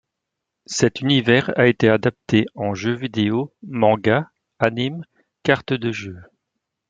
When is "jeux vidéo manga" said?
2.73-4.31